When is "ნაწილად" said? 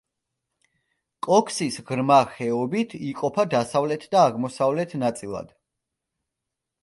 5.03-5.53